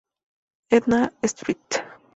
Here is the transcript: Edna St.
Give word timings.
Edna 0.71 1.13
St. 1.21 1.69